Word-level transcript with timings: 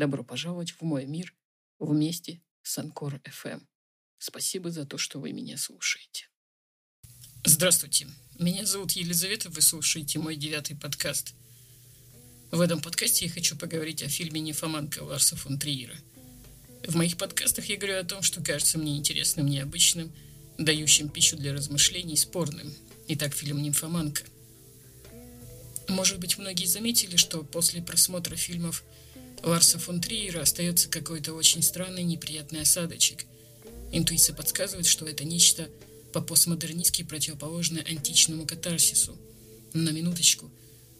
Добро 0.00 0.24
пожаловать 0.24 0.70
в 0.70 0.80
мой 0.80 1.04
мир 1.04 1.34
вместе 1.78 2.40
с 2.62 2.78
Анкор 2.78 3.16
FM. 3.16 3.60
Спасибо 4.16 4.70
за 4.70 4.86
то, 4.86 4.96
что 4.96 5.20
вы 5.20 5.32
меня 5.32 5.58
слушаете. 5.58 6.30
Здравствуйте. 7.44 8.08
Меня 8.38 8.64
зовут 8.64 8.92
Елизавета, 8.92 9.50
вы 9.50 9.60
слушаете 9.60 10.18
мой 10.18 10.36
девятый 10.36 10.74
подкаст. 10.74 11.34
В 12.50 12.62
этом 12.62 12.80
подкасте 12.80 13.26
я 13.26 13.30
хочу 13.30 13.58
поговорить 13.58 14.02
о 14.02 14.08
фильме 14.08 14.40
«Нефоманка» 14.40 15.02
Ларса 15.02 15.36
фон 15.36 15.58
Триера. 15.58 15.96
В 16.88 16.96
моих 16.96 17.18
подкастах 17.18 17.66
я 17.66 17.76
говорю 17.76 17.98
о 17.98 18.04
том, 18.04 18.22
что 18.22 18.42
кажется 18.42 18.78
мне 18.78 18.96
интересным, 18.96 19.48
необычным, 19.48 20.10
дающим 20.56 21.10
пищу 21.10 21.36
для 21.36 21.52
размышлений, 21.52 22.16
спорным. 22.16 22.72
Итак, 23.08 23.34
фильм 23.34 23.60
«Нимфоманка». 23.62 24.22
Может 25.88 26.20
быть, 26.20 26.38
многие 26.38 26.64
заметили, 26.64 27.16
что 27.16 27.44
после 27.44 27.82
просмотра 27.82 28.34
фильмов 28.34 28.82
Ларса 29.42 29.78
фон 29.78 30.00
Триера 30.00 30.42
остается 30.42 30.88
какой-то 30.88 31.32
очень 31.32 31.62
странный 31.62 32.02
неприятный 32.02 32.60
осадочек. 32.60 33.24
Интуиция 33.90 34.34
подсказывает, 34.34 34.86
что 34.86 35.06
это 35.06 35.24
нечто 35.24 35.68
по-постмодернистски 36.12 37.04
противоположное 37.04 37.82
античному 37.82 38.46
катарсису. 38.46 39.16
На 39.72 39.90
минуточку. 39.90 40.50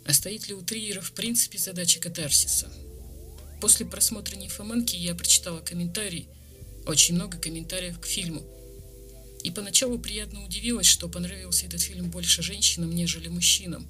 А 0.06 0.14
стоит 0.14 0.48
ли 0.48 0.54
у 0.54 0.62
Триера 0.62 1.00
в 1.00 1.12
принципе 1.12 1.58
задача 1.58 2.00
катарсиса? 2.00 2.72
После 3.60 3.84
просмотра 3.84 4.36
«Нимфоманки» 4.36 4.96
я 4.96 5.14
прочитала 5.14 5.60
комментарии, 5.60 6.26
очень 6.86 7.16
много 7.16 7.36
комментариев 7.36 8.00
к 8.00 8.06
фильму. 8.06 8.42
И 9.42 9.50
поначалу 9.50 9.98
приятно 9.98 10.44
удивилась, 10.44 10.86
что 10.86 11.08
понравился 11.08 11.66
этот 11.66 11.82
фильм 11.82 12.10
больше 12.10 12.42
женщинам, 12.42 12.94
нежели 12.94 13.28
мужчинам. 13.28 13.86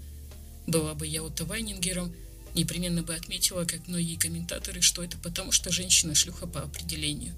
Была 0.67 0.94
бы 0.94 1.06
я 1.06 1.22
Отто 1.22 1.44
Вайнингером– 1.44 2.12
Непременно 2.54 3.02
бы 3.02 3.14
отметила, 3.14 3.64
как 3.64 3.86
многие 3.86 4.16
комментаторы, 4.16 4.80
что 4.80 5.04
это 5.04 5.16
потому, 5.18 5.52
что 5.52 5.70
женщина 5.70 6.14
шлюха 6.14 6.46
по 6.46 6.60
определению. 6.62 7.34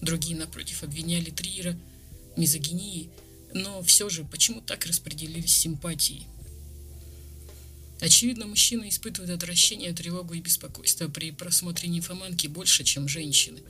Другие, 0.00 0.36
напротив, 0.36 0.82
обвиняли 0.82 1.30
Триера 1.30 1.76
мизогинии, 2.36 3.10
но 3.52 3.82
все 3.82 4.08
же, 4.08 4.24
почему 4.24 4.60
так 4.60 4.86
распределились 4.86 5.54
симпатии? 5.54 6.26
Очевидно, 8.00 8.46
мужчины 8.46 8.88
испытывают 8.88 9.30
отвращение, 9.30 9.92
тревогу 9.92 10.34
и 10.34 10.40
беспокойство 10.40 11.08
при 11.08 11.30
просмотре 11.30 11.88
нимфоманки 11.88 12.46
больше, 12.46 12.84
чем 12.84 13.08
женщины, 13.08 13.60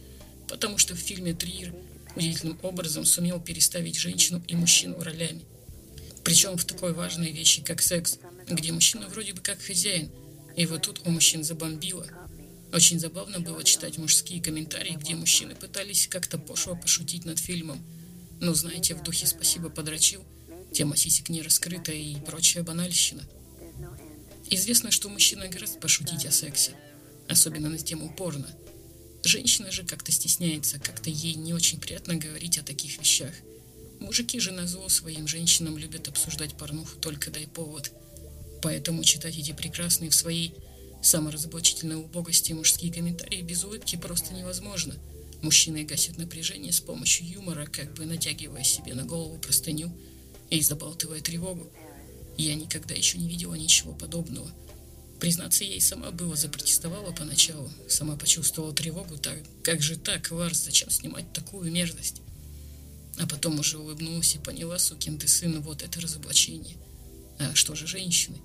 потому 0.49 0.79
что 0.79 0.95
в 0.95 0.99
фильме 0.99 1.35
Триер 1.35 1.75
удивительным 2.17 2.59
образом 2.63 3.05
сумел 3.05 3.41
переставить 3.41 3.97
женщину 3.97 4.43
и 4.47 4.55
мужчину 4.55 5.03
ролями. 5.03 5.43
Причем 6.25 6.57
в 6.57 6.65
такой 6.65 6.93
важной 6.93 7.33
вещи, 7.33 7.63
как 7.63 7.83
секс, 7.83 8.19
где 8.49 8.73
мужчина 8.73 9.09
вроде 9.09 9.33
бы 9.33 9.41
как 9.41 9.61
хозяин– 9.61 10.11
и 10.57 10.67
вот 10.67 10.83
тут 10.83 11.01
у 11.07 11.11
мужчин 11.11 11.45
забомбило. 11.45 12.07
Очень 12.73 12.99
забавно 12.99 13.41
было 13.41 13.65
читать 13.65 13.99
мужские 13.99 14.43
комментарии, 14.43 14.97
где 14.99 15.15
мужчины 15.15 15.55
пытались 15.55 16.07
как-то 16.09 16.39
пошло 16.39 16.75
пошутить 16.75 17.25
над 17.25 17.39
фильмом. 17.39 17.85
Ну, 18.41 18.55
знаете, 18.55 18.95
в 18.95 19.03
духе 19.03 19.27
«спасибо, 19.27 19.69
подрочил», 19.69 20.25
тема 20.73 20.97
сисек 20.97 21.29
не 21.29 21.43
раскрыта 21.43 21.93
и 21.93 22.17
прочая 22.17 22.63
банальщина. 22.63 23.23
Известно, 24.51 24.91
что 24.91 25.09
мужчина 25.09 25.49
гораздо 25.49 25.79
пошутить 25.79 26.27
о 26.27 26.31
сексе, 26.31 26.73
особенно 27.29 27.69
на 27.69 27.79
тему 27.79 28.13
порно. 28.17 28.49
Женщина 29.25 29.71
же 29.71 29.85
как-то 29.85 30.11
стесняется, 30.13 30.79
как-то 30.79 31.09
ей 31.09 31.35
не 31.35 31.55
очень 31.55 31.81
приятно 31.81 32.15
говорить 32.15 32.59
о 32.59 32.65
таких 32.65 32.99
вещах. 32.99 33.33
Мужики 34.01 34.41
же 34.41 34.51
на 34.51 34.67
зло 34.67 34.89
своим 34.89 35.29
женщинам 35.29 35.79
любят 35.79 36.09
обсуждать 36.09 36.57
порнуху 36.57 36.97
только 36.99 37.31
дай 37.31 37.47
повод– 37.47 37.93
Поэтому 38.63 39.03
читать 39.03 39.37
эти 39.37 39.53
прекрасные 39.53 40.11
в 40.11 40.15
своей 40.15 40.55
саморазоблачительной 41.03 41.97
убогости 41.97 42.53
мужские 42.53 42.93
комментарии 42.93 43.43
без 43.43 43.65
улыбки 43.65 43.97
просто 43.97 44.35
невозможно. 44.35 44.95
Мужчины 45.43 45.83
гасят 45.83 46.17
напряжение 46.17 46.73
с 46.73 46.81
помощью 46.81 47.29
юмора, 47.29 47.67
как 47.67 47.93
бы 47.95 48.07
натягивая 48.07 48.63
себе 48.63 48.95
на 48.95 49.05
голову 49.05 49.37
простыню 49.39 49.93
и 50.49 50.61
забалтывая 50.61 51.21
тревогу. 51.21 51.69
Я 52.39 52.55
никогда 52.55 52.95
еще 52.95 53.19
не 53.19 53.29
видела 53.29 53.55
ничего 53.55 53.93
подобного. 53.93 54.49
Признаться, 55.19 55.65
и 55.65 55.79
сама 55.81 56.13
была 56.13 56.37
запротестовала 56.37 57.13
поначалу, 57.13 57.71
сама 57.89 58.17
почувствовала 58.17 58.73
тревогу, 58.73 59.19
так 59.19 59.39
как 59.63 59.83
же 59.83 59.97
так, 59.97 60.31
Ларс, 60.31 60.65
зачем 60.65 60.91
снимать 60.91 61.33
такую 61.33 61.71
мерзость? 61.71 62.23
А 63.19 63.27
потом 63.27 63.59
уже 63.59 63.79
улыбнулась 63.79 64.35
и 64.35 64.39
поняла, 64.39 64.79
сукин 64.79 65.19
ты 65.19 65.29
сын, 65.29 65.61
вот 65.61 65.83
это 65.83 66.01
разоблачение. 66.01 66.77
А 67.39 67.55
что 67.55 67.75
же 67.75 67.87
женщины? 67.87 68.39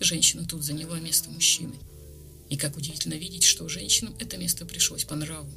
Женщина 0.00 0.46
тут 0.46 0.62
заняла 0.62 0.98
место 1.00 1.30
мужчины. 1.30 1.74
И 2.48 2.56
как 2.56 2.76
удивительно 2.76 3.14
видеть, 3.14 3.44
что 3.44 3.68
женщинам 3.68 4.14
это 4.18 4.36
место 4.36 4.66
пришлось 4.66 5.04
по 5.04 5.16
нраву. 5.16 5.50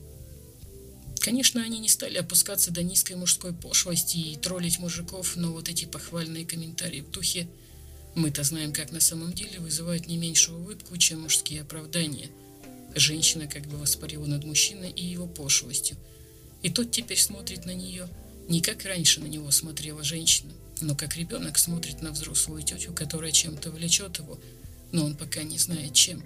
Конечно, 1.20 1.62
они 1.62 1.80
не 1.80 1.90
стали 1.90 2.18
опускаться 2.18 2.72
до 2.72 2.82
низкой 2.82 3.16
мужской 3.16 3.54
пошлости 3.54 4.18
и 4.18 4.38
троллить 4.38 4.80
мужиков, 4.80 5.36
но 5.36 5.52
вот 5.52 5.70
эти 5.70 5.86
похвальные 5.86 6.46
комментарии 6.46 7.02
в 7.02 7.12
духе 7.12 7.48
«мы-то 8.16 8.44
знаем, 8.44 8.72
как 8.72 8.92
на 8.92 9.02
самом 9.02 9.34
деле» 9.34 9.60
вызывают 9.60 10.08
не 10.08 10.18
меньшую 10.18 10.60
улыбку, 10.60 10.98
чем 10.98 11.22
мужские 11.22 11.62
оправдания. 11.62 12.30
Женщина 12.96 13.48
как 13.48 13.68
бы 13.68 13.78
воспарила 13.78 14.26
над 14.26 14.46
мужчиной 14.46 14.92
и 14.92 15.06
его 15.06 15.28
пошлостью. 15.28 15.98
И 16.64 16.70
тот 16.70 16.92
теперь 16.92 17.20
смотрит 17.20 17.66
на 17.66 17.74
нее 17.74 18.10
не 18.50 18.62
как 18.62 18.84
раньше 18.84 19.22
на 19.22 19.28
него 19.28 19.52
смотрела 19.52 20.04
женщина, 20.04 20.52
но 20.81 20.95
как 20.95 21.16
ребенок 21.16 21.57
смотрит 21.57 22.01
на 22.01 22.12
взрослую 22.12 22.63
тетю, 22.63 22.94
которая 22.94 23.31
чем-то 23.31 23.72
влечет 23.72 24.17
его, 24.17 24.40
но 24.91 25.06
он 25.06 25.16
пока 25.16 25.44
не 25.44 25.57
знает 25.57 25.94
чем. 25.94 26.23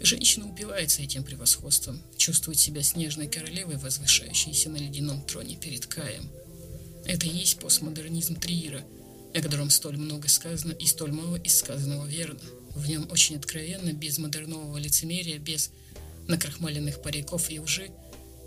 Женщина 0.00 0.46
упивается 0.46 1.02
этим 1.02 1.24
превосходством, 1.24 2.00
чувствует 2.16 2.58
себя 2.58 2.82
снежной 2.82 3.28
королевой, 3.28 3.76
возвышающейся 3.76 4.68
на 4.70 4.76
ледяном 4.76 5.22
троне 5.22 5.56
перед 5.56 5.86
Каем. 5.86 6.28
Это 7.04 7.26
и 7.26 7.30
есть 7.30 7.58
постмодернизм 7.58 8.36
Триера, 8.36 8.82
о 9.34 9.40
котором 9.40 9.70
столь 9.70 9.96
много 9.96 10.28
сказано 10.28 10.72
и 10.72 10.86
столь 10.86 11.12
мало 11.12 11.36
из 11.36 11.56
сказанного 11.56 12.06
верно. 12.06 12.40
В 12.74 12.88
нем 12.88 13.08
очень 13.10 13.36
откровенно, 13.36 13.92
без 13.92 14.18
модернового 14.18 14.76
лицемерия, 14.76 15.38
без 15.38 15.70
накрахмаленных 16.28 17.00
париков 17.00 17.50
и 17.50 17.58
лжи, 17.58 17.90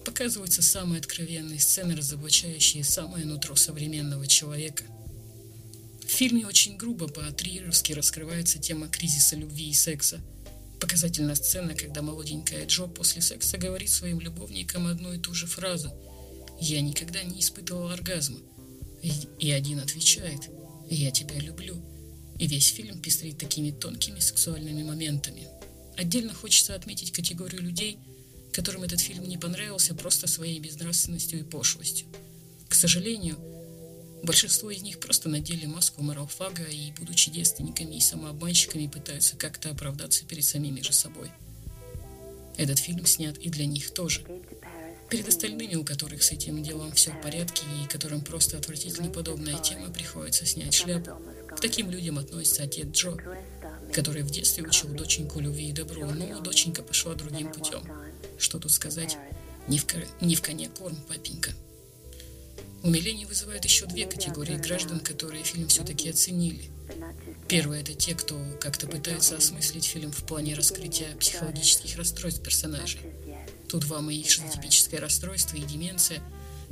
показываются 0.06 0.62
самые 0.62 1.00
откровенные 1.00 1.60
сцены, 1.60 1.96
разоблачающие 1.96 2.84
самое 2.84 3.26
нутро 3.26 3.56
современного 3.56 4.28
человека– 4.28 4.84
в 6.10 6.12
фильме 6.12 6.48
очень 6.48 6.76
грубо 6.76 7.08
по-триеровски 7.08 7.94
раскрывается 7.94 8.58
тема 8.58 8.88
кризиса 8.88 9.36
любви 9.36 9.70
и 9.70 9.74
секса. 9.74 10.20
Показательная 10.80 11.36
сцена, 11.36 11.76
когда 11.76 12.02
молоденькая 12.02 12.66
Джо 12.66 12.88
после 12.88 13.22
секса 13.22 13.60
говорит 13.60 13.92
своим 13.92 14.20
любовникам 14.20 14.88
одну 14.88 15.14
и 15.14 15.20
ту 15.20 15.36
же 15.36 15.46
фразу 15.46 15.94
«Я 16.60 16.82
никогда 16.82 17.22
не 17.22 17.42
испытывал 17.42 17.90
оргазма». 17.90 18.40
И 19.38 19.52
один 19.52 19.80
отвечает 19.80 20.50
«Я 20.90 21.12
тебя 21.12 21.38
люблю». 21.38 21.80
И 22.40 22.48
весь 22.48 22.70
фильм 22.70 23.00
пестрит 23.00 23.38
такими 23.38 23.70
тонкими 23.70 24.20
сексуальными 24.20 24.82
моментами. 24.82 25.48
Отдельно 25.96 26.34
хочется 26.34 26.74
отметить 26.74 27.12
категорию 27.12 27.62
людей, 27.62 28.00
которым 28.52 28.82
этот 28.82 29.00
фильм 29.00 29.26
не 29.26 29.38
понравился 29.38 29.94
просто 29.94 30.26
своей 30.26 30.60
безнравственностью 30.60 31.40
и 31.40 31.44
пошлостью. 31.44 32.08
К 32.68 32.74
сожалению, 32.74 33.38
Большинство 34.24 34.70
из 34.70 34.82
них 34.82 35.00
просто 35.00 35.30
надели 35.30 35.66
маску 35.66 36.04
моралфага 36.04 36.64
и, 36.64 36.92
будучи 36.92 37.32
девственниками 37.32 37.96
и 37.96 38.02
самообманщиками, 38.02 38.88
пытаются 38.88 39.36
как-то 39.38 39.72
оправдаться 39.72 40.26
перед 40.26 40.44
самими 40.44 40.82
же 40.82 40.94
собой. 40.94 41.32
Этот 42.58 42.80
фильм 42.80 43.06
снят 43.06 43.38
и 43.38 43.50
для 43.50 43.66
них 43.66 43.92
тоже. 43.92 44.26
Перед 45.10 45.28
остальными, 45.28 45.76
у 45.76 45.84
которых 45.84 46.22
с 46.22 46.32
этим 46.32 46.62
делом 46.62 46.92
все 46.92 47.12
в 47.12 47.22
порядке 47.22 47.64
и 47.82 47.88
которым 47.88 48.22
просто 48.22 48.58
отвратительно 48.58 49.10
подобная 49.10 49.58
тема, 49.60 49.90
приходится 49.90 50.46
снять 50.46 50.74
шляпу. 50.74 51.12
К 51.48 51.60
таким 51.60 51.90
людям 51.90 52.20
относится 52.20 52.64
отец 52.64 52.88
Джо, 52.90 53.18
который 53.94 54.24
в 54.24 54.30
детстве 54.30 54.64
учил 54.64 54.90
доченьку 54.90 55.40
любви 55.40 55.70
и 55.70 55.74
добру, 55.74 56.06
но 56.06 56.40
доченька 56.42 56.84
пошла 56.84 57.16
другим 57.16 57.52
путем. 57.52 57.82
Что 58.38 58.60
тут 58.60 58.72
сказать? 58.72 59.18
Не 59.68 59.80
в, 59.80 59.86
не 60.22 60.36
в 60.36 60.42
коне 60.42 60.70
корм, 60.70 60.96
папенька. 61.08 61.52
Умиление 62.82 63.28
вызывает 63.28 63.66
еще 63.66 63.86
две 63.86 64.06
категории 64.06 64.56
граждан, 64.56 65.00
которые 65.02 65.44
фильм 65.44 65.68
все-таки 65.68 66.10
оценили. 66.10 66.72
Первое– 67.48 67.82
это 67.82 67.94
те, 67.94 68.16
кто 68.16 68.40
как-то 68.62 68.88
пытается 68.88 69.36
осмыслить 69.36 69.86
фильм 69.86 70.12
в 70.12 70.24
плане 70.24 70.56
раскрытия 70.56 71.16
психологических 71.18 71.98
расстройств 71.98 72.42
персонажей. 72.42 73.02
Тут 73.68 73.84
вам 73.86 74.10
и 74.10 74.16
их 74.16 74.30
шизотипическое 74.30 75.00
расстройство, 75.02 75.58
и 75.58 75.62
деменция, 75.62 76.22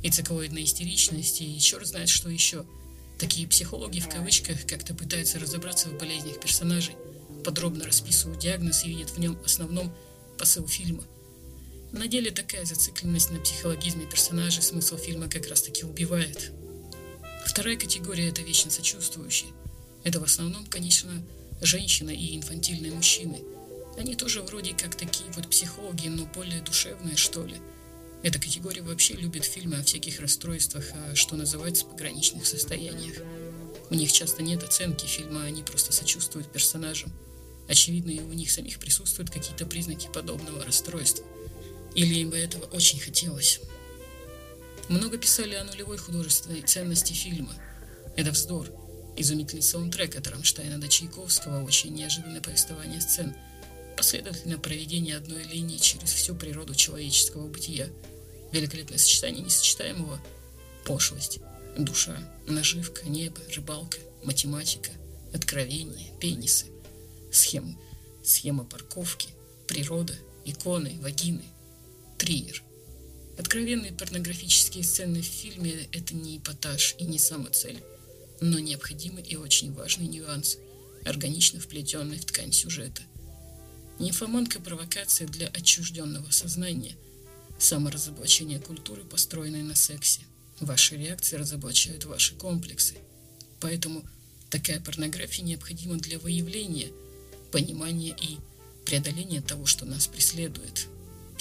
и 0.02 0.10
циклоидная 0.10 0.64
истеричность, 0.64 1.42
и 1.42 1.60
черт 1.60 1.86
знает 1.86 2.10
что 2.10 2.30
еще. 2.30 2.66
Такие 3.20 3.48
психологи 3.48 4.00
в 4.00 4.08
кавычках 4.08 4.66
как-то 4.66 4.94
пытаются 4.94 5.40
разобраться 5.40 5.90
в 5.90 5.98
болезнях 5.98 6.40
персонажей, 6.40 6.96
подробно 7.44 7.86
расписывают 7.86 8.40
диагноз 8.40 8.86
и 8.86 8.90
видят 8.90 9.10
в 9.10 9.18
нем 9.20 9.38
основном 9.44 9.94
посыл 10.38 10.68
фильма. 10.68 11.04
На 11.94 12.08
деле 12.08 12.32
такая 12.32 12.66
зацикленность 12.66 13.32
на 13.32 13.40
психологизме 13.40 14.06
персонажей 14.06 14.62
смысл 14.62 14.98
фильма 14.98 15.30
как 15.30 15.48
раз 15.48 15.62
таки 15.62 15.86
убивает. 15.86 16.52
Вторая 17.46 17.78
категория– 17.78 18.28
это 18.30 18.42
вечно 18.42 18.70
сочувствующие. 18.70 19.52
Это 20.04 20.20
в 20.20 20.24
основном, 20.24 20.66
конечно, 20.66 21.12
женщины 21.62 22.14
и 22.14 22.36
инфантильные 22.36 22.92
мужчины. 22.92 23.42
Они 23.98 24.16
тоже 24.16 24.42
вроде 24.42 24.74
как 24.74 24.96
такие 24.96 25.32
вот 25.32 25.50
психологи, 25.50 26.08
но 26.08 26.26
более 26.26 26.62
душевные, 26.62 27.16
что 27.16 27.46
ли. 27.46 27.56
Эта 28.22 28.38
категория 28.38 28.82
вообще 28.82 29.14
любит 29.14 29.46
фильмы 29.46 29.78
о 29.78 29.84
всяких 29.84 30.20
расстройствах, 30.20 30.86
а 30.94 31.16
что 31.16 31.36
называется, 31.36 31.86
пограничных 31.86 32.46
состояниях. 32.46 33.16
У 33.90 33.96
них 33.96 34.12
часто 34.12 34.44
нет 34.44 34.62
оценки 34.64 35.06
фильма, 35.06 35.46
они 35.46 35.64
просто 35.64 35.94
сочувствуют 35.94 36.52
персонажам. 36.52 37.12
Очевидно, 37.70 38.12
и 38.12 38.20
у 38.20 38.34
них 38.34 38.52
самих 38.52 38.80
присутствуют 38.80 39.30
какие-то 39.30 39.66
признаки 39.66 40.10
подобного 40.14 40.64
расстройства. 40.66 41.26
Или 41.98 42.20
им 42.20 42.30
бы 42.30 42.38
этого 42.38 42.66
очень 42.66 43.00
хотелось. 43.00 43.60
Много 44.88 45.18
писали 45.18 45.56
о 45.56 45.64
нулевой 45.64 45.98
художественной 45.98 46.62
ценности 46.62 47.12
фильма. 47.12 47.52
Это 48.16 48.30
вздор. 48.30 48.70
Изумительный 49.18 49.64
саундтрек 49.64 50.16
от 50.16 50.28
Рамштайна 50.28 50.80
до 50.80 50.88
Чайковского, 50.88 51.64
очень 51.64 51.96
неожиданное 51.96 52.40
повествование 52.40 53.02
сцен, 53.02 53.36
последовательное 53.98 54.60
проведение 54.60 55.18
одной 55.18 55.44
линии 55.46 55.78
через 55.78 56.14
всю 56.14 56.36
природу 56.36 56.76
человеческого 56.76 57.48
бытия, 57.48 57.90
великолепное 58.52 59.00
сочетание 59.00 59.44
несочетаемого, 59.44 60.22
пошлость, 60.86 61.40
душа, 61.80 62.16
наживка, 62.46 63.10
небо, 63.10 63.42
рыбалка, 63.56 63.98
математика, 64.24 64.92
откровение, 65.34 66.12
пенисы, 66.20 66.68
схемы, 67.32 67.76
схема 68.24 68.66
парковки, 68.66 69.30
природа, 69.68 70.14
иконы, 70.46 71.00
вагины, 71.02 71.44
триер. 72.18 72.64
Откровенные 73.38 73.94
порнографические 73.94 74.84
сцены 74.84 75.22
в 75.22 75.26
фильме– 75.26 75.88
это 75.92 76.16
не 76.16 76.38
эпатаж 76.38 76.96
и 76.98 77.04
не 77.04 77.20
самоцель, 77.20 77.84
но 78.42 78.58
необходимый 78.60 79.24
и 79.24 79.36
очень 79.36 79.74
важный 79.74 80.08
нюанс, 80.08 80.58
органично 81.06 81.60
вплетенный 81.60 82.18
в 82.18 82.26
ткань 82.26 82.52
сюжета. 82.52 83.04
Нимфоманка– 84.00 84.60
провокация 84.62 85.28
для 85.28 85.48
отчужденного 85.48 86.32
сознания, 86.32 86.96
саморазоблачение 87.60 88.60
культуры, 88.60 89.04
построенной 89.04 89.64
на 89.64 89.76
сексе. 89.76 90.22
Ваши 90.60 90.98
реакции 90.98 91.36
разоблачают 91.36 92.06
ваши 92.06 92.36
комплексы. 92.36 92.96
Поэтому 93.60 94.04
такая 94.50 94.80
порнография 94.80 95.46
необходима 95.46 95.98
для 95.98 96.18
выявления, 96.18 96.92
понимания 97.52 98.16
и 98.20 98.38
преодоления 98.86 99.42
того, 99.42 99.68
что 99.68 99.86
нас 99.86 100.08
преследует– 100.08 100.88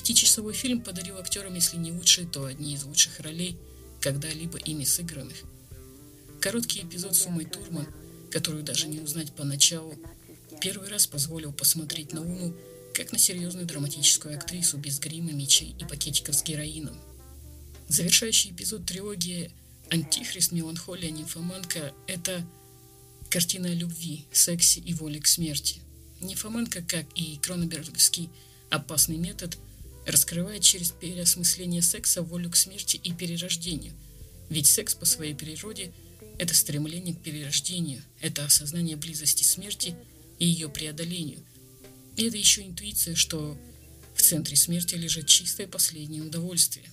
Пятичасовой 0.07 0.55
фильм 0.55 0.83
подарил 0.83 1.19
актерам, 1.19 1.57
если 1.57 1.79
не 1.79 1.91
лучшие, 1.91 2.29
то 2.29 2.45
одни 2.45 2.75
из 2.75 2.85
лучших 2.85 3.19
ролей, 3.19 3.57
когда-либо 4.01 4.57
ими 4.57 4.85
сыгранных. 4.85 5.37
Короткий 6.41 6.83
эпизод 6.83 7.17
с 7.17 7.27
Умой 7.27 7.45
Турман, 7.45 7.89
которую 8.31 8.63
даже 8.63 8.87
не 8.87 9.01
узнать 9.01 9.33
поначалу, 9.33 9.99
первый 10.61 10.89
раз 10.91 11.09
позволил 11.09 11.53
посмотреть 11.53 12.13
на 12.13 12.21
Уму 12.21 12.55
как 12.95 13.11
на 13.11 13.19
серьезную 13.19 13.67
драматическую 13.67 14.37
актрису 14.37 14.79
без 14.79 15.01
грима, 15.01 15.33
мечей 15.33 15.75
и 15.77 15.85
пакетиков 15.85 16.37
с 16.37 16.45
героином. 16.45 16.97
Завершающий 17.89 18.53
эпизод 18.53 18.87
трилогии 18.87 19.51
«Антихрист, 19.91 20.53
меланхолия, 20.53 21.11
нимфоманка»— 21.11 21.93
это 22.07 22.47
картина 23.29 23.71
о 23.71 23.75
любви, 23.75 24.25
сексе 24.31 24.79
и 24.79 24.95
воле 24.95 25.19
к 25.19 25.27
смерти. 25.27 25.81
Нимфоманка, 26.21 26.83
как 26.83 27.07
и 27.17 27.39
Кроненбергский 27.39 28.31
опасный 28.71 29.17
метод, 29.17 29.59
раскрывает 30.07 30.63
через 30.63 30.93
переосмысление 30.93 31.83
секса 31.83 32.23
волю 32.23 32.51
к 32.51 32.57
смерти 32.57 32.97
и 33.03 33.13
перерождению. 33.13 33.93
Ведь 34.49 34.67
секс 34.67 34.95
по 34.95 35.05
своей 35.05 35.35
природе– 35.35 35.93
это 36.39 36.55
стремление 36.55 37.15
к 37.15 37.23
перерождению, 37.23 38.03
это 38.21 38.45
осознание 38.45 38.97
близости 38.97 39.43
смерти 39.43 39.97
и 40.39 40.47
ее 40.47 40.69
преодолению. 40.69 41.41
И 42.17 42.25
это 42.25 42.37
еще 42.37 42.63
интуиция, 42.63 43.17
что 43.17 43.59
в 44.15 44.23
центре 44.23 44.57
смерти 44.57 44.95
лежит 44.95 45.27
чистое 45.27 45.67
последнее 45.67 46.23
удовольствие. 46.23 46.87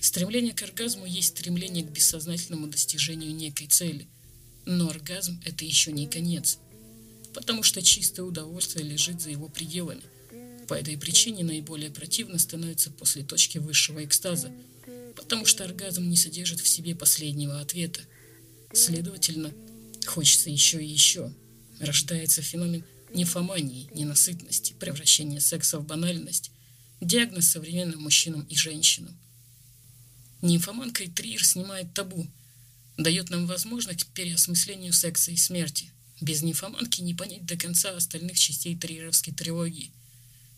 Стремление 0.00 0.54
к 0.54 0.62
оргазму 0.62 1.04
есть 1.06 1.28
стремление 1.28 1.84
к 1.84 1.90
бессознательному 1.90 2.68
достижению 2.68 3.34
некой 3.34 3.66
цели. 3.66 4.06
Но 4.64 4.88
оргазм– 4.88 5.40
это 5.44 5.64
еще 5.64 5.92
не 5.92 6.06
конец, 6.06 6.58
потому 7.34 7.62
что 7.62 7.82
чистое 7.82 8.24
удовольствие 8.24 8.84
лежит 8.84 9.20
за 9.20 9.30
его 9.30 9.48
пределами– 9.48 10.02
по 10.70 10.74
этой 10.74 10.96
причине 10.96 11.42
наиболее 11.42 11.90
противно 11.90 12.38
становится 12.38 12.92
после 12.92 13.24
точки 13.24 13.58
высшего 13.58 14.04
экстаза, 14.04 14.52
потому 15.16 15.44
что 15.44 15.64
оргазм 15.64 16.08
не 16.08 16.16
содержит 16.16 16.60
в 16.60 16.68
себе 16.68 16.94
последнего 16.94 17.60
ответа. 17.60 18.02
Следовательно, 18.72 19.52
хочется 20.06 20.48
еще 20.48 20.80
и 20.80 20.86
еще. 20.86 21.34
Рождается 21.80 22.40
феномен 22.40 22.84
нефомании, 23.12 23.90
ненасытности, 23.96 24.72
превращения 24.78 25.40
секса 25.40 25.80
в 25.80 25.84
банальность, 25.84 26.52
диагноз 27.00 27.48
современным 27.48 28.02
мужчинам 28.02 28.42
и 28.42 28.54
женщинам. 28.54 29.18
Нимфоманка 30.40 31.02
и 31.02 31.08
Триер 31.08 31.44
снимает 31.44 31.92
табу, 31.94 32.28
дает 32.96 33.28
нам 33.30 33.48
возможность 33.48 34.04
к 34.04 34.12
переосмыслению 34.12 34.92
секса 34.92 35.32
и 35.32 35.36
смерти. 35.36 35.90
Без 36.20 36.42
нимфоманки 36.42 37.00
не 37.00 37.14
понять 37.14 37.44
до 37.44 37.56
конца 37.56 37.90
остальных 37.90 38.38
частей 38.38 38.76
триеровской 38.76 39.34
трилогии– 39.34 39.90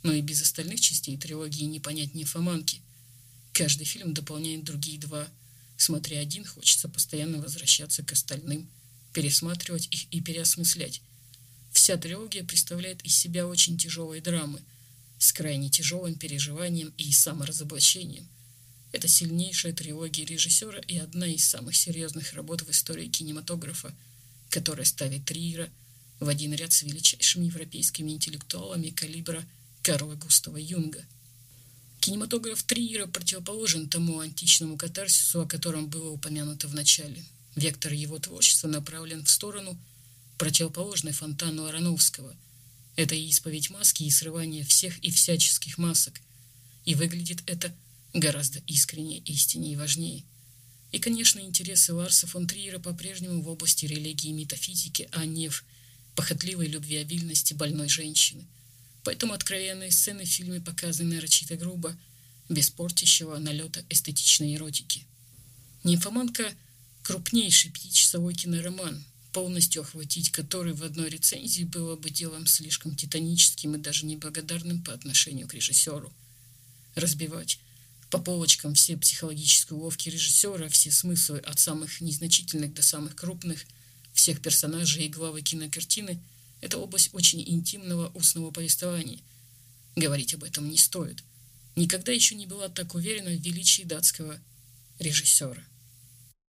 но 0.02 0.12
и 0.12 0.20
без 0.20 0.42
остальных 0.42 0.80
частей 0.80 1.16
трилогии 1.16 1.64
не 1.64 1.80
понять 1.80 2.14
нимфоманки. 2.14 2.80
Каждый 3.52 3.84
фильм 3.84 4.14
дополняет 4.14 4.64
другие 4.64 4.98
два. 4.98 5.28
Смотря 5.76 6.20
один, 6.20 6.44
хочется 6.44 6.88
постоянно 6.88 7.40
возвращаться 7.40 8.02
к 8.02 8.12
остальным, 8.12 8.68
пересматривать 9.12 9.88
их 9.90 10.06
и 10.10 10.20
переосмыслять. 10.20 11.02
Вся 11.72 11.96
трилогия 11.96 12.44
представляет 12.44 13.02
из 13.02 13.16
себя 13.16 13.46
очень 13.46 13.78
тяжелые 13.78 14.20
драмы 14.20 14.60
с 15.18 15.32
крайне 15.32 15.70
тяжелым 15.70 16.14
переживанием 16.14 16.92
и 16.98 17.12
саморазоблачением. 17.12 18.28
Это 18.90 19.08
сильнейшая 19.08 19.72
трилогия 19.72 20.26
режиссера 20.26 20.80
и 20.86 20.98
одна 20.98 21.26
из 21.26 21.48
самых 21.48 21.76
серьезных 21.76 22.32
работ 22.34 22.62
в 22.62 22.70
истории 22.70 23.06
кинематографа, 23.08 23.94
которая 24.50 24.84
ставит 24.84 25.24
Триера 25.24 25.70
в 26.20 26.28
один 26.28 26.52
ряд 26.54 26.72
с 26.72 26.82
величайшими 26.82 27.46
европейскими 27.46 28.10
интеллектуалами 28.10 28.90
калибра– 28.90 29.46
Карла 29.82 30.14
Густава 30.14 30.58
Юнга. 30.58 31.04
Кинематограф 31.98 32.62
Триера 32.62 33.08
противоположен 33.08 33.88
тому 33.88 34.20
античному 34.20 34.76
катарсису, 34.76 35.42
о 35.42 35.46
котором 35.46 35.88
было 35.88 36.10
упомянуто 36.10 36.68
в 36.68 36.74
начале. 36.74 37.24
Вектор 37.56 37.92
его 37.92 38.20
творчества 38.20 38.68
направлен 38.68 39.24
в 39.24 39.28
сторону, 39.28 39.76
противоположной 40.38 41.12
фонтану 41.12 41.64
Ароновского. 41.64 42.36
Это 42.94 43.16
и 43.16 43.26
исповедь 43.26 43.70
маски, 43.70 44.04
и 44.04 44.10
срывание 44.10 44.62
всех 44.62 44.98
и 45.00 45.10
всяческих 45.10 45.78
масок. 45.78 46.20
И 46.84 46.94
выглядит 46.94 47.42
это 47.46 47.74
гораздо 48.14 48.60
искреннее, 48.68 49.18
истиннее 49.20 49.72
и 49.72 49.76
важнее. 49.76 50.22
И, 50.92 51.00
конечно, 51.00 51.40
интересы 51.40 51.92
Ларса 51.92 52.28
фон 52.28 52.46
Триера 52.46 52.78
по-прежнему 52.78 53.42
в 53.42 53.48
области 53.48 53.86
религии 53.86 54.30
и 54.30 54.34
метафизики, 54.34 55.08
а 55.10 55.24
не 55.24 55.48
в 55.48 55.64
похотливой 56.14 56.68
любвеобильности 56.68 57.54
больной 57.54 57.88
женщины– 57.88 58.46
Поэтому 59.04 59.32
откровенные 59.32 59.90
сцены 59.90 60.24
в 60.24 60.28
фильме 60.28 60.60
показаны 60.60 61.16
нарочито 61.16 61.56
грубо, 61.56 61.96
без 62.48 62.70
портящего 62.70 63.38
налета 63.38 63.84
эстетичной 63.88 64.54
эротики. 64.54 65.06
«Нимфоманка»— 65.84 66.52
крупнейший 67.02 67.70
пятичасовой 67.70 68.34
кинороман, 68.34 69.04
полностью 69.32 69.82
охватить 69.82 70.30
который 70.30 70.74
в 70.74 70.84
одной 70.84 71.08
рецензии 71.08 71.64
было 71.64 71.96
бы 71.96 72.10
делом 72.10 72.46
слишком 72.46 72.94
титаническим 72.94 73.74
и 73.74 73.78
даже 73.78 74.06
неблагодарным 74.06 74.82
по 74.84 74.92
отношению 74.92 75.48
к 75.48 75.54
режиссеру. 75.54 76.12
Разбивать 76.94 77.58
по 78.10 78.18
полочкам 78.18 78.74
все 78.74 78.96
психологические 78.98 79.78
уловки 79.78 80.10
режиссера, 80.10 80.68
все 80.68 80.90
смыслы 80.90 81.38
от 81.38 81.58
самых 81.58 82.00
незначительных 82.02 82.74
до 82.74 82.82
самых 82.82 83.16
крупных, 83.16 83.64
всех 84.12 84.42
персонажей 84.42 85.06
и 85.06 85.08
главы 85.08 85.42
кинокартины— 85.42 86.20
это 86.62 86.78
область 86.78 87.10
очень 87.12 87.42
интимного 87.46 88.08
устного 88.14 88.50
повествования. 88.50 89.18
Говорить 89.96 90.32
об 90.32 90.44
этом 90.44 90.70
не 90.70 90.78
стоит. 90.78 91.22
Никогда 91.76 92.12
еще 92.12 92.34
не 92.34 92.46
была 92.46 92.68
так 92.68 92.94
уверена 92.94 93.30
в 93.30 93.42
величии 93.42 93.82
датского 93.82 94.38
режиссера. 94.98 95.62